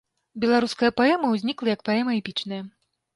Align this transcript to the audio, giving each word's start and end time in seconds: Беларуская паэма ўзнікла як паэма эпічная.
Беларуская 0.43 0.87
паэма 1.01 1.29
ўзнікла 1.33 1.67
як 1.75 1.81
паэма 1.91 2.17
эпічная. 2.21 2.59